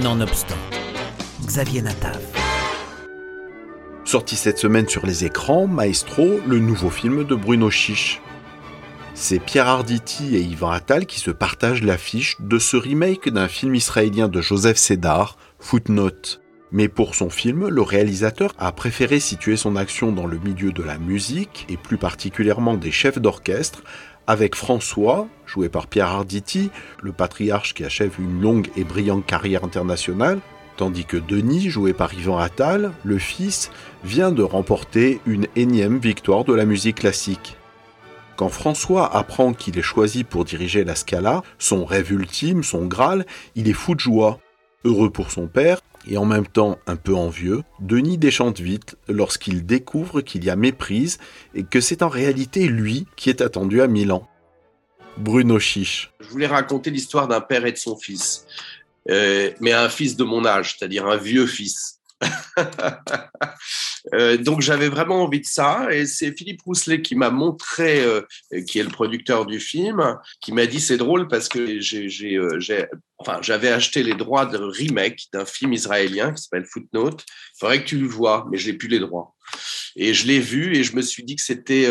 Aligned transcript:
Nonobstant, 0.00 0.56
Xavier 1.44 1.82
Natav. 1.82 2.18
Sorti 4.06 4.36
cette 4.36 4.56
semaine 4.56 4.88
sur 4.88 5.04
les 5.04 5.26
écrans, 5.26 5.66
Maestro, 5.66 6.40
le 6.46 6.58
nouveau 6.60 6.88
film 6.88 7.24
de 7.24 7.34
Bruno 7.34 7.68
Chiche. 7.68 8.22
C'est 9.12 9.38
Pierre 9.38 9.68
Arditi 9.68 10.34
et 10.34 10.40
Yvan 10.40 10.70
Attal 10.70 11.04
qui 11.04 11.20
se 11.20 11.30
partagent 11.30 11.82
l'affiche 11.82 12.36
de 12.40 12.58
ce 12.58 12.78
remake 12.78 13.28
d'un 13.28 13.48
film 13.48 13.74
israélien 13.74 14.28
de 14.28 14.40
Joseph 14.40 14.78
Sédar, 14.78 15.36
Footnote. 15.58 16.40
Mais 16.70 16.88
pour 16.88 17.14
son 17.14 17.28
film, 17.28 17.68
le 17.68 17.82
réalisateur 17.82 18.54
a 18.58 18.72
préféré 18.72 19.20
situer 19.20 19.58
son 19.58 19.76
action 19.76 20.10
dans 20.10 20.26
le 20.26 20.38
milieu 20.38 20.72
de 20.72 20.82
la 20.82 20.96
musique, 20.96 21.66
et 21.68 21.76
plus 21.76 21.98
particulièrement 21.98 22.78
des 22.78 22.90
chefs 22.90 23.18
d'orchestre, 23.18 23.82
avec 24.26 24.54
François, 24.54 25.26
joué 25.46 25.68
par 25.68 25.86
Pierre 25.86 26.08
Arditi, 26.08 26.70
le 27.02 27.12
patriarche 27.12 27.74
qui 27.74 27.84
achève 27.84 28.14
une 28.18 28.40
longue 28.40 28.68
et 28.76 28.84
brillante 28.84 29.26
carrière 29.26 29.64
internationale, 29.64 30.40
tandis 30.76 31.04
que 31.04 31.16
Denis, 31.16 31.70
joué 31.70 31.92
par 31.92 32.14
Yvan 32.14 32.38
Attal, 32.38 32.92
le 33.04 33.18
fils, 33.18 33.70
vient 34.04 34.32
de 34.32 34.42
remporter 34.42 35.20
une 35.26 35.46
énième 35.56 35.98
victoire 35.98 36.44
de 36.44 36.54
la 36.54 36.64
musique 36.64 37.00
classique. 37.00 37.56
Quand 38.36 38.48
François 38.48 39.14
apprend 39.14 39.52
qu'il 39.52 39.78
est 39.78 39.82
choisi 39.82 40.24
pour 40.24 40.44
diriger 40.44 40.84
la 40.84 40.94
Scala, 40.94 41.42
son 41.58 41.84
rêve 41.84 42.12
ultime, 42.12 42.64
son 42.64 42.86
Graal, 42.86 43.26
il 43.54 43.68
est 43.68 43.74
fou 43.74 43.94
de 43.94 44.00
joie. 44.00 44.38
Heureux 44.84 45.10
pour 45.10 45.30
son 45.30 45.46
père, 45.46 45.80
et 46.08 46.16
en 46.16 46.24
même 46.24 46.46
temps 46.46 46.78
un 46.86 46.96
peu 46.96 47.14
envieux, 47.14 47.62
Denis 47.80 48.18
déchante 48.18 48.60
vite 48.60 48.96
lorsqu'il 49.08 49.64
découvre 49.64 50.20
qu'il 50.20 50.44
y 50.44 50.50
a 50.50 50.56
méprise 50.56 51.18
et 51.54 51.64
que 51.64 51.80
c'est 51.80 52.02
en 52.02 52.08
réalité 52.08 52.66
lui 52.66 53.06
qui 53.16 53.30
est 53.30 53.40
attendu 53.40 53.80
à 53.80 53.86
Milan. 53.86 54.28
Bruno 55.18 55.58
Chiche. 55.58 56.10
Je 56.20 56.28
voulais 56.28 56.46
raconter 56.46 56.90
l'histoire 56.90 57.28
d'un 57.28 57.40
père 57.40 57.66
et 57.66 57.72
de 57.72 57.76
son 57.76 57.96
fils, 57.96 58.46
euh, 59.10 59.50
mais 59.60 59.72
un 59.72 59.88
fils 59.88 60.16
de 60.16 60.24
mon 60.24 60.44
âge, 60.44 60.76
c'est-à-dire 60.78 61.06
un 61.06 61.16
vieux 61.16 61.46
fils. 61.46 62.00
Euh, 64.14 64.36
donc 64.36 64.62
j'avais 64.62 64.88
vraiment 64.88 65.22
envie 65.22 65.40
de 65.40 65.46
ça 65.46 65.86
et 65.92 66.06
c'est 66.06 66.36
Philippe 66.36 66.62
Rousselet 66.62 67.02
qui 67.02 67.14
m'a 67.14 67.30
montré, 67.30 68.02
euh, 68.02 68.22
qui 68.66 68.80
est 68.80 68.82
le 68.82 68.90
producteur 68.90 69.46
du 69.46 69.60
film, 69.60 70.18
qui 70.40 70.50
m'a 70.50 70.66
dit 70.66 70.80
c'est 70.80 70.96
drôle 70.96 71.28
parce 71.28 71.48
que 71.48 71.78
j'ai, 71.78 72.08
enfin 73.22 73.38
j'avais 73.42 73.68
acheté 73.68 74.02
les 74.02 74.14
droits 74.14 74.46
de 74.46 74.58
remake 74.58 75.28
d'un 75.32 75.44
film 75.44 75.72
israélien 75.72 76.32
qui 76.32 76.42
s'appelle 76.42 76.66
Footnote. 76.66 77.24
Il 77.54 77.58
faudrait 77.60 77.82
que 77.82 77.88
tu 77.88 77.98
le 77.98 78.06
vois, 78.06 78.46
mais 78.50 78.58
je 78.58 78.70
n'ai 78.70 78.76
plus 78.76 78.88
les 78.88 78.98
droits. 78.98 79.34
Et 79.96 80.14
je 80.14 80.26
l'ai 80.26 80.40
vu 80.40 80.74
et 80.74 80.84
je 80.84 80.96
me 80.96 81.02
suis 81.02 81.22
dit 81.22 81.36
que 81.36 81.42
c'était 81.42 81.86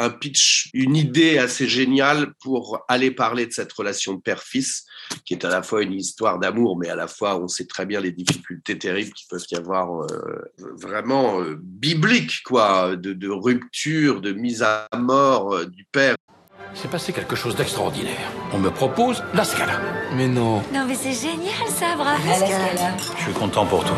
un 0.00 0.10
pitch, 0.10 0.70
une 0.72 0.96
idée 0.96 1.38
assez 1.38 1.68
géniale 1.68 2.32
pour 2.40 2.82
aller 2.88 3.10
parler 3.10 3.46
de 3.46 3.52
cette 3.52 3.72
relation 3.72 4.14
de 4.14 4.20
père-fils, 4.20 4.86
qui 5.24 5.34
est 5.34 5.44
à 5.44 5.50
la 5.50 5.62
fois 5.62 5.82
une 5.82 5.92
histoire 5.92 6.38
d'amour, 6.38 6.78
mais 6.78 6.88
à 6.88 6.96
la 6.96 7.06
fois 7.06 7.40
on 7.40 7.48
sait 7.48 7.66
très 7.66 7.84
bien 7.84 8.00
les 8.00 8.12
difficultés 8.12 8.78
terribles 8.78 9.12
qui 9.12 9.26
peuvent 9.28 9.44
y 9.50 9.56
avoir, 9.56 10.02
euh, 10.02 10.52
vraiment 10.58 11.40
euh, 11.40 11.58
bibliques, 11.60 12.42
quoi, 12.44 12.96
de, 12.96 13.28
rupture, 13.28 14.20
de 14.20 14.32
mise 14.32 14.62
à 14.62 14.88
mort 14.96 15.54
euh, 15.54 15.66
du 15.66 15.84
père. 15.84 16.16
C'est 16.74 16.90
passé 16.90 17.12
quelque 17.12 17.36
chose 17.36 17.56
d'extraordinaire. 17.56 18.30
On 18.52 18.58
me 18.58 18.70
propose 18.70 19.22
la 19.34 19.44
Scala. 19.44 19.74
Mais 20.14 20.28
non. 20.28 20.62
Non, 20.72 20.84
mais 20.86 20.94
c'est 20.94 21.12
génial 21.12 21.68
ça, 21.68 21.96
bravo. 21.96 22.20
La 22.26 22.34
Scala. 22.36 22.96
Je 23.18 23.22
suis 23.22 23.32
content 23.32 23.66
pour 23.66 23.84
toi. 23.84 23.96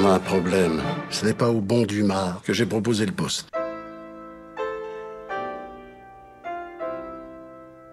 On 0.00 0.04
a 0.06 0.10
un 0.14 0.18
problème. 0.18 0.82
Ce 1.10 1.24
n'est 1.24 1.34
pas 1.34 1.48
au 1.48 1.60
bon 1.60 1.82
Dumas 1.82 2.38
que 2.44 2.52
j'ai 2.52 2.66
proposé 2.66 3.06
le 3.06 3.12
poste. 3.12 3.48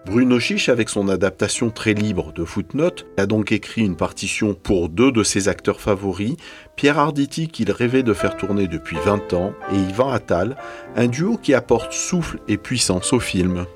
Bruno 0.06 0.38
Chiche, 0.38 0.68
avec 0.68 0.88
son 0.88 1.08
adaptation 1.08 1.70
très 1.70 1.92
libre 1.92 2.32
de 2.32 2.44
Footnote, 2.44 3.06
a 3.16 3.26
donc 3.26 3.50
écrit 3.50 3.82
une 3.82 3.96
partition 3.96 4.54
pour 4.54 4.88
deux 4.88 5.10
de 5.10 5.24
ses 5.24 5.48
acteurs 5.48 5.80
favoris, 5.80 6.36
Pierre 6.76 7.00
Arditi 7.00 7.48
qu'il 7.48 7.72
rêvait 7.72 8.04
de 8.04 8.14
faire 8.14 8.36
tourner 8.36 8.68
depuis 8.68 8.96
20 9.04 9.32
ans, 9.32 9.52
et 9.72 9.76
Yvan 9.76 10.12
Attal, 10.12 10.56
un 10.94 11.08
duo 11.08 11.36
qui 11.36 11.54
apporte 11.54 11.92
souffle 11.92 12.38
et 12.46 12.56
puissance 12.56 13.12
au 13.12 13.18
film. 13.18 13.66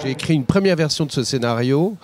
J'ai 0.00 0.12
écrit 0.12 0.34
une 0.34 0.44
première 0.44 0.76
version 0.76 1.06
de 1.06 1.10
ce 1.10 1.24
scénario 1.24 1.96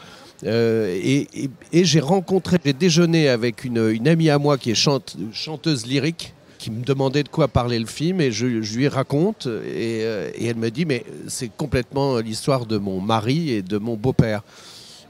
euh, 0.44 0.92
et, 1.00 1.48
j'ai 1.72 2.00
rencontré, 2.00 2.58
j'ai 2.64 2.72
déjeuné 2.72 3.28
avec 3.28 3.64
une, 3.64 4.08
amie 4.08 4.30
à 4.30 4.38
moi 4.38 4.58
qui 4.58 4.72
est 4.72 4.88
chanteuse 5.32 5.86
lyrique 5.86 6.34
qui 6.66 6.72
me 6.72 6.82
demandait 6.82 7.22
de 7.22 7.28
quoi 7.28 7.46
parler 7.46 7.78
le 7.78 7.86
film 7.86 8.20
et 8.20 8.32
je, 8.32 8.44
lui 8.44 8.88
raconte 8.88 9.46
euh, 9.46 10.32
et, 10.34 10.46
elle 10.46 10.56
me 10.56 10.68
dit 10.68 10.84
mais 10.84 11.04
c'est 11.28 11.48
complètement 11.48 12.18
l'histoire 12.18 12.66
de 12.66 12.76
mon 12.76 13.00
mari 13.00 13.52
et 13.52 13.62
de 13.62 13.78
mon 13.78 13.94
beau-père. 13.94 14.42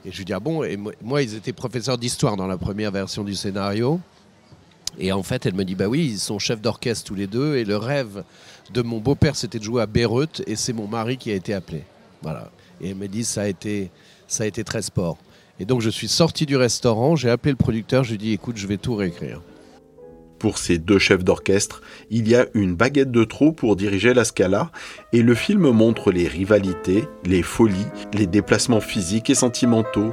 Et 0.05 0.13
je 0.13 0.19
lui 0.19 0.27
dis 0.27 0.35
ah 0.35 0.39
bon 0.39 0.63
et 0.65 0.77
moi, 0.77 1.23
ils 1.23 1.35
étaient 1.35 1.55
professeurs 1.55 1.97
d'histoire 1.97 2.37
dans 2.37 2.47
la 2.47 2.59
première 2.59 2.91
version 2.91 3.25
du 3.25 3.35
scénario. 3.35 4.01
Et 4.99 5.13
en 5.13 5.23
fait 5.23 5.47
elle 5.47 5.55
me 5.55 5.65
dit 5.65 5.75
bah 5.75 5.89
oui 5.89 6.07
ils 6.13 6.19
sont 6.19 6.39
chefs 6.39 6.61
d'orchestre 6.61 7.07
tous 7.07 7.15
les 7.15 7.27
deux 7.27 7.57
et 7.57 7.65
le 7.65 7.79
rêve 7.79 8.23
de 8.75 8.83
mon 8.83 8.99
beau-père 8.99 9.35
c'était 9.35 9.59
de 9.59 9.65
jouer 9.65 9.81
à 9.81 9.87
Beyrouth 9.87 10.43
et 10.47 10.57
c'est 10.57 10.75
mon 10.75 10.87
mari 10.87 11.17
qui 11.17 11.31
a 11.31 11.35
été 11.35 11.55
appelé. 11.55 11.85
Voilà. 12.21 12.51
Et 12.83 12.91
elle 12.91 12.97
me 12.97 13.09
dit 13.09 13.25
ça 13.25 13.41
a 13.43 13.47
été 13.47 13.91
ça 14.29 14.45
a 14.45 14.47
été 14.47 14.63
très 14.63 14.83
sport. 14.83 15.17
Et 15.59 15.65
donc 15.65 15.81
je 15.81 15.89
suis 15.89 16.09
sorti 16.09 16.45
du 16.45 16.59
restaurant, 16.59 17.17
j'ai 17.17 17.31
appelé 17.31 17.53
le 17.53 17.57
producteur, 17.57 18.05
je 18.05 18.11
lui 18.11 18.17
ai 18.17 18.19
dit 18.19 18.33
écoute, 18.33 18.59
je 18.59 18.67
vais 18.67 18.77
tout 18.77 18.95
réécrire. 18.95 19.41
Pour 20.47 20.59
ces 20.59 20.79
deux 20.79 21.01
chefs 21.01 21.25
d'orchestre, 21.25 21.83
il 22.09 22.29
y 22.29 22.37
a 22.37 22.47
une 22.55 22.77
baguette 22.77 23.11
de 23.11 23.25
trop 23.25 23.51
pour 23.51 23.75
diriger 23.75 24.15
la 24.15 24.25
Scala, 24.25 24.71
et 25.13 25.21
le 25.21 25.35
film 25.35 25.73
montre 25.73 26.13
les 26.13 26.29
rivalités, 26.29 27.09
les 27.25 27.43
folies, 27.43 27.89
les 28.13 28.29
déplacements 28.29 28.81
physiques 28.81 29.29
et 29.29 29.35
sentimentaux. 29.35 30.13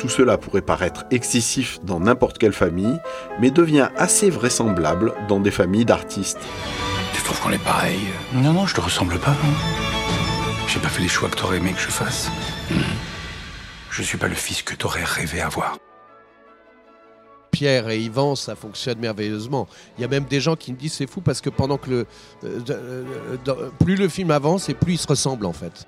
Tout 0.00 0.08
cela 0.08 0.36
pourrait 0.36 0.62
paraître 0.62 1.04
excessif 1.12 1.78
dans 1.84 2.00
n'importe 2.00 2.38
quelle 2.38 2.52
famille, 2.52 2.98
mais 3.40 3.52
devient 3.52 3.90
assez 3.96 4.30
vraisemblable 4.30 5.14
dans 5.28 5.38
des 5.38 5.52
familles 5.52 5.84
d'artistes. 5.84 6.40
Tu 7.14 7.22
trouves 7.22 7.40
qu'on 7.40 7.52
est 7.52 7.62
pareil? 7.62 8.00
Non, 8.32 8.52
non, 8.52 8.66
je 8.66 8.74
te 8.74 8.80
ressemble 8.80 9.16
pas, 9.20 9.30
non. 9.30 9.52
J'ai 10.66 10.80
pas 10.80 10.88
fait 10.88 11.02
les 11.02 11.08
choix 11.08 11.28
que 11.28 11.36
t'aurais 11.36 11.58
aimé 11.58 11.70
que 11.72 11.80
je 11.80 11.86
fasse. 11.86 12.32
Hmm. 12.68 12.80
Je 13.92 14.02
suis 14.02 14.18
pas 14.18 14.26
le 14.26 14.34
fils 14.34 14.62
que 14.62 14.74
t'aurais 14.74 15.04
rêvé 15.04 15.40
avoir. 15.40 15.76
Pierre 17.50 17.88
et 17.88 18.00
Yvan, 18.00 18.34
ça 18.34 18.54
fonctionne 18.54 18.98
merveilleusement. 18.98 19.66
Il 19.96 20.02
y 20.02 20.04
a 20.04 20.08
même 20.08 20.24
des 20.24 20.40
gens 20.40 20.56
qui 20.56 20.72
me 20.72 20.76
disent 20.76 20.94
c'est 20.94 21.08
fou 21.08 21.20
parce 21.20 21.40
que 21.40 21.50
pendant 21.50 21.78
que 21.78 21.90
le, 21.90 22.06
euh, 22.44 22.60
euh, 23.48 23.70
plus 23.78 23.96
le 23.96 24.08
film 24.08 24.30
avance 24.30 24.68
et 24.68 24.74
plus 24.74 24.94
il 24.94 24.98
se 24.98 25.06
ressemble 25.06 25.46
en 25.46 25.52
fait. 25.52 25.86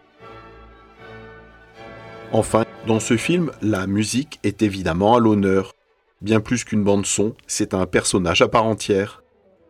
Enfin, 2.33 2.65
dans 2.87 3.01
ce 3.01 3.17
film, 3.17 3.51
la 3.63 3.87
musique 3.87 4.39
est 4.43 4.63
évidemment 4.63 5.17
à 5.17 5.21
l'honneur. 5.21 5.73
Bien 6.21 6.41
plus 6.41 6.65
qu'une 6.65 6.85
bande 6.85 7.07
son, 7.07 7.35
c'est 7.47 7.75
un 7.75 7.87
personnage 7.87 8.43
à 8.43 8.49
part 8.49 8.65
entière. 8.65 9.23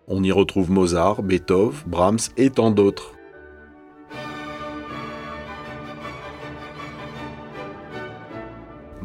On 0.09 0.25
y 0.25 0.33
retrouve 0.33 0.71
Mozart, 0.71 1.23
Beethoven, 1.23 1.79
Brahms 1.87 2.19
et 2.37 2.51
tant 2.51 2.71
d'autres. 2.71 3.18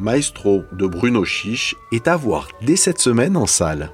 Maestro 0.03 0.66
de 0.74 0.86
Bruno 0.86 1.24
Chiche 1.24 1.78
est 1.94 2.09
à 2.09 2.18
voir 2.18 2.50
dès 2.62 2.75
cette 2.75 3.00
semaine 3.00 3.38
en 3.38 3.47
salle. 3.47 3.90